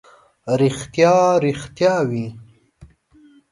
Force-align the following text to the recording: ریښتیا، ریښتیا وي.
ریښتیا، 0.59 1.15
ریښتیا 1.45 1.93
وي. 2.09 2.25